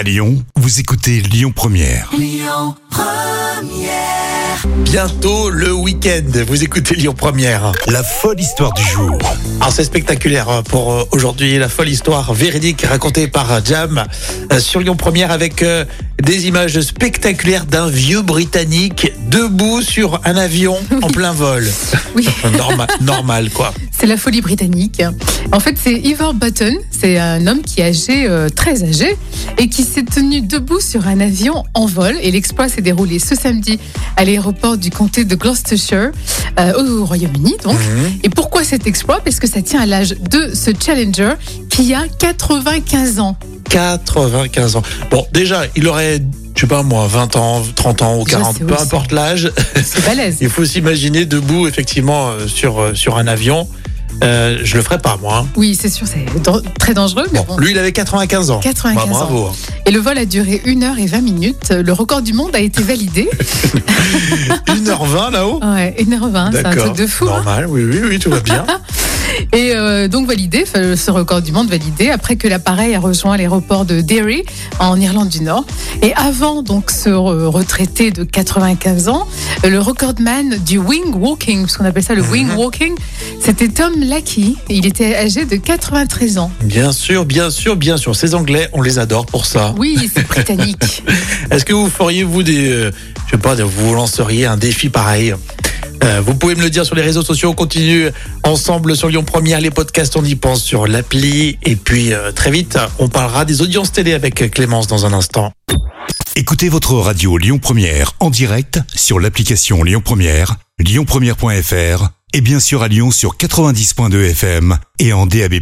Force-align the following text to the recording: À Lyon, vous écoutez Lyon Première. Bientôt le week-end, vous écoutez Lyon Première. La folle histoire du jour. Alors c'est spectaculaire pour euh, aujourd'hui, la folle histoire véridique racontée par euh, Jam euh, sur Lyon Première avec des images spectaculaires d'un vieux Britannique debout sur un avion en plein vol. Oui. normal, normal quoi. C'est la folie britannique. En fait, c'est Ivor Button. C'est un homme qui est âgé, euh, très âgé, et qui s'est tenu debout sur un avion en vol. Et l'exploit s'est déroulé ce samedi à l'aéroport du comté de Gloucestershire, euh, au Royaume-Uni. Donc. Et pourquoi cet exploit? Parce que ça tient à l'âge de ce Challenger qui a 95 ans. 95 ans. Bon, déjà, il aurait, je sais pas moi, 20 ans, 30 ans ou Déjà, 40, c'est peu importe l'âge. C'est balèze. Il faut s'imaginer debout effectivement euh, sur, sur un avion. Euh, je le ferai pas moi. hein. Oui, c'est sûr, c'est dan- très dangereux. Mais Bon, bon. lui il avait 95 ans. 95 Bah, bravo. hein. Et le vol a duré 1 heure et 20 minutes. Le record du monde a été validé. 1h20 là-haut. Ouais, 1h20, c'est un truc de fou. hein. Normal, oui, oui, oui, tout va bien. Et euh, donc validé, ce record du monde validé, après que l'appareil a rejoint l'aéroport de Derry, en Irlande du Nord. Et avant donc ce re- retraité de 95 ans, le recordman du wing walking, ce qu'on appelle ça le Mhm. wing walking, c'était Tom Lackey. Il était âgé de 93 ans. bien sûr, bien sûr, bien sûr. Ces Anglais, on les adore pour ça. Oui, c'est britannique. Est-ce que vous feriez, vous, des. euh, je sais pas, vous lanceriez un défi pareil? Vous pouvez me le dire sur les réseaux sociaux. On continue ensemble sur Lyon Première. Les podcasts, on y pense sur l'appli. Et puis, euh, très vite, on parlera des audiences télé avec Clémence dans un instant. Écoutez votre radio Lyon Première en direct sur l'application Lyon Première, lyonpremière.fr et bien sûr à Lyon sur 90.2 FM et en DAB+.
À 0.00 0.02
Lyon, 0.02 0.42
vous 0.56 0.80
écoutez 0.80 1.20
Lyon 1.20 1.52
Première. 1.54 2.10
Bientôt 4.78 5.50
le 5.50 5.74
week-end, 5.74 6.22
vous 6.46 6.64
écoutez 6.64 6.94
Lyon 6.94 7.12
Première. 7.12 7.72
La 7.86 8.02
folle 8.02 8.40
histoire 8.40 8.72
du 8.72 8.82
jour. 8.82 9.18
Alors 9.60 9.74
c'est 9.74 9.84
spectaculaire 9.84 10.62
pour 10.70 10.94
euh, 10.94 11.04
aujourd'hui, 11.12 11.58
la 11.58 11.68
folle 11.68 11.90
histoire 11.90 12.32
véridique 12.32 12.80
racontée 12.80 13.28
par 13.28 13.52
euh, 13.52 13.60
Jam 13.62 14.02
euh, 14.50 14.58
sur 14.58 14.80
Lyon 14.80 14.96
Première 14.96 15.32
avec 15.32 15.62
des 16.22 16.46
images 16.46 16.80
spectaculaires 16.80 17.66
d'un 17.66 17.88
vieux 17.88 18.22
Britannique 18.22 19.12
debout 19.28 19.82
sur 19.82 20.18
un 20.24 20.36
avion 20.38 20.78
en 21.02 21.08
plein 21.10 21.32
vol. 21.32 21.70
Oui. 22.16 22.26
normal, 22.56 22.88
normal 23.02 23.50
quoi. 23.50 23.74
C'est 24.00 24.06
la 24.06 24.16
folie 24.16 24.40
britannique. 24.40 25.02
En 25.52 25.60
fait, 25.60 25.76
c'est 25.78 25.92
Ivor 25.92 26.32
Button. 26.32 26.74
C'est 26.90 27.18
un 27.18 27.46
homme 27.46 27.60
qui 27.60 27.82
est 27.82 27.88
âgé, 27.88 28.26
euh, 28.26 28.48
très 28.48 28.82
âgé, 28.82 29.14
et 29.58 29.68
qui 29.68 29.82
s'est 29.82 30.04
tenu 30.04 30.40
debout 30.40 30.80
sur 30.80 31.06
un 31.06 31.20
avion 31.20 31.64
en 31.74 31.84
vol. 31.84 32.16
Et 32.22 32.30
l'exploit 32.30 32.70
s'est 32.70 32.80
déroulé 32.80 33.18
ce 33.18 33.34
samedi 33.34 33.78
à 34.16 34.24
l'aéroport 34.24 34.78
du 34.78 34.90
comté 34.90 35.26
de 35.26 35.34
Gloucestershire, 35.34 36.12
euh, 36.58 37.00
au 37.00 37.04
Royaume-Uni. 37.04 37.56
Donc. 37.62 37.76
Et 38.22 38.30
pourquoi 38.30 38.64
cet 38.64 38.86
exploit? 38.86 39.20
Parce 39.22 39.38
que 39.38 39.46
ça 39.46 39.60
tient 39.60 39.82
à 39.82 39.86
l'âge 39.86 40.16
de 40.30 40.54
ce 40.54 40.70
Challenger 40.82 41.34
qui 41.68 41.92
a 41.92 42.04
95 42.08 43.18
ans. 43.18 43.36
95 43.68 44.76
ans. 44.76 44.82
Bon, 45.10 45.26
déjà, 45.34 45.64
il 45.76 45.86
aurait, 45.86 46.22
je 46.54 46.60
sais 46.62 46.66
pas 46.66 46.82
moi, 46.82 47.06
20 47.06 47.36
ans, 47.36 47.62
30 47.76 48.00
ans 48.00 48.18
ou 48.18 48.24
Déjà, 48.24 48.38
40, 48.38 48.56
c'est 48.56 48.64
peu 48.64 48.80
importe 48.80 49.12
l'âge. 49.12 49.52
C'est 49.84 50.02
balèze. 50.06 50.38
Il 50.40 50.48
faut 50.48 50.64
s'imaginer 50.64 51.26
debout 51.26 51.68
effectivement 51.68 52.30
euh, 52.30 52.48
sur, 52.48 52.96
sur 52.96 53.18
un 53.18 53.26
avion. 53.26 53.68
Euh, 54.22 54.58
je 54.62 54.76
le 54.76 54.82
ferai 54.82 54.98
pas 54.98 55.16
moi. 55.20 55.38
hein. 55.44 55.46
Oui, 55.56 55.74
c'est 55.80 55.88
sûr, 55.88 56.06
c'est 56.06 56.24
dan- 56.42 56.62
très 56.78 56.94
dangereux. 56.94 57.26
Mais 57.32 57.38
Bon, 57.40 57.44
bon. 57.54 57.56
lui 57.58 57.70
il 57.72 57.78
avait 57.78 57.92
95 57.92 58.50
ans. 58.50 58.60
95 58.60 58.94
Bah, 59.08 59.10
bravo. 59.10 59.46
hein. 59.46 59.52
Et 59.86 59.90
le 59.90 59.98
vol 60.00 60.18
a 60.18 60.24
duré 60.26 60.60
1 60.66 60.82
heure 60.82 60.98
et 60.98 61.06
20 61.06 61.20
minutes. 61.22 61.70
Le 61.70 61.92
record 61.92 62.22
du 62.22 62.32
monde 62.32 62.54
a 62.54 62.60
été 62.60 62.82
validé. 62.82 63.28
1h20 64.66 65.30
là-haut. 65.32 65.60
Ouais, 65.62 65.94
1h20, 65.98 66.50
c'est 66.52 66.66
un 66.66 66.74
truc 66.76 66.96
de 66.96 67.06
fou. 67.06 67.26
hein. 67.28 67.36
Normal, 67.36 67.66
oui, 67.68 67.82
oui, 67.84 67.98
oui, 68.08 68.18
tout 68.18 68.30
va 68.30 68.40
bien. 68.40 68.64
Et 69.52 69.72
euh, 69.74 70.06
donc 70.06 70.28
validé, 70.28 70.64
ce 70.64 71.10
record 71.10 71.42
du 71.42 71.50
monde 71.50 71.68
validé, 71.68 72.10
après 72.10 72.36
que 72.36 72.46
l'appareil 72.46 72.94
a 72.94 73.00
rejoint 73.00 73.36
l'aéroport 73.36 73.84
de 73.84 74.00
Derry, 74.00 74.44
en 74.78 74.98
Irlande 75.00 75.28
du 75.28 75.40
Nord. 75.42 75.64
Et 76.02 76.12
avant 76.14 76.62
donc 76.62 76.90
ce 76.92 77.08
re- 77.10 77.46
retraité 77.46 78.12
de 78.12 78.22
95 78.22 79.08
ans, 79.08 79.26
le 79.68 79.78
recordman 79.80 80.56
du 80.64 80.78
wing 80.78 81.14
walking, 81.14 81.66
ce 81.66 81.76
qu'on 81.78 81.84
appelle 81.84 82.04
ça 82.04 82.14
le 82.14 82.22
Mhm. 82.22 82.30
wing 82.30 82.48
walking, 82.56 82.94
c'était 83.40 83.68
Tom 83.68 83.92
Lackey. 84.00 84.54
Il 84.68 84.86
était 84.86 85.16
âgé 85.16 85.44
de 85.46 85.56
93 85.56 86.38
ans. 86.38 86.52
bien 86.62 86.92
sûr, 86.92 87.24
bien 87.24 87.50
sûr, 87.50 87.74
bien 87.76 87.96
sûr. 87.96 88.14
Ces 88.14 88.34
Anglais, 88.36 88.68
on 88.72 88.82
les 88.82 88.98
adore 89.00 89.26
pour 89.26 89.46
ça. 89.46 89.74
Oui, 89.78 90.10
c'est 90.14 90.26
britannique. 90.28 91.02
Est-ce 91.50 91.64
que 91.64 91.72
vous 91.72 91.90
feriez, 91.90 92.22
vous, 92.22 92.42
des. 92.44 92.68
euh, 92.70 92.90
je 93.26 93.32
sais 93.32 93.38
pas, 93.38 93.54
vous 93.56 93.94
lanceriez 93.94 94.46
un 94.46 94.56
défi 94.56 94.88
pareil? 94.90 95.34
Vous 96.24 96.34
pouvez 96.34 96.54
me 96.54 96.62
le 96.62 96.70
dire 96.70 96.84
sur 96.84 96.94
les 96.94 97.02
réseaux 97.02 97.22
sociaux. 97.22 97.50
On 97.50 97.54
continue 97.54 98.08
ensemble 98.42 98.96
sur 98.96 99.08
Lyon 99.08 99.24
Première. 99.24 99.60
Les 99.60 99.70
podcasts, 99.70 100.16
on 100.16 100.24
y 100.24 100.34
pense 100.34 100.62
sur 100.62 100.86
l'appli. 100.86 101.58
Et 101.62 101.76
puis, 101.76 102.12
euh, 102.12 102.32
très 102.32 102.50
vite, 102.50 102.78
on 102.98 103.08
parlera 103.08 103.44
des 103.44 103.62
audiences 103.62 103.92
télé 103.92 104.12
avec 104.12 104.50
Clémence 104.50 104.86
dans 104.86 105.06
un 105.06 105.12
instant. 105.12 105.52
Écoutez 106.36 106.68
votre 106.68 106.94
radio 106.94 107.36
Lyon 107.36 107.58
Première 107.58 108.12
en 108.20 108.30
direct 108.30 108.80
sur 108.94 109.20
l'application 109.20 109.82
Lyon 109.82 110.00
Première, 110.02 110.56
lyonpremière.fr 110.78 112.08
et 112.32 112.40
bien 112.40 112.60
sûr 112.60 112.82
à 112.82 112.88
Lyon 112.88 113.10
sur 113.10 113.36
90.2 113.36 114.30
FM 114.30 114.78
et 114.98 115.12
en 115.12 115.26
DAB+. 115.26 115.60